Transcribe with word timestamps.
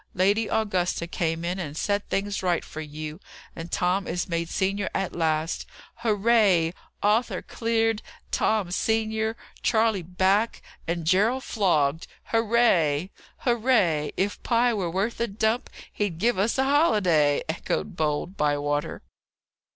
"Lady 0.15 0.47
Augusta 0.47 1.05
came 1.05 1.45
in 1.45 1.59
and 1.59 1.77
set 1.77 2.09
things 2.09 2.41
right 2.41 2.65
for 2.65 2.81
you, 2.81 3.19
and 3.55 3.71
Tom 3.71 4.07
is 4.07 4.27
made 4.27 4.49
senior 4.49 4.89
at 4.95 5.15
last. 5.15 5.67
Hurrah! 5.97 6.71
Arthur 7.03 7.43
cleared, 7.43 8.01
Tom 8.31 8.71
senior, 8.71 9.37
Charley 9.61 10.01
back, 10.01 10.63
and 10.87 11.05
Gerald 11.05 11.43
flogged! 11.43 12.07
Hurrah!" 12.31 13.09
"Hurrah! 13.45 14.09
If 14.17 14.41
Pye 14.41 14.73
were 14.73 14.89
worth 14.89 15.19
a 15.19 15.27
dump, 15.27 15.69
he'd 15.93 16.17
give 16.17 16.39
us 16.39 16.57
a 16.57 16.63
holiday!" 16.63 17.43
echoed 17.47 17.95
bold 17.95 18.35
Bywater. 18.35 19.03